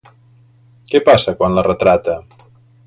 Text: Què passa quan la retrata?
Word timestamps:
Què 0.93 1.03
passa 1.11 1.37
quan 1.43 1.57
la 1.59 1.67
retrata? 1.69 2.21